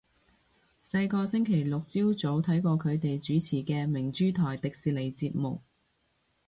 [0.83, 5.61] 細個星期六朝早睇過佢哋主持嘅明珠台迪士尼節目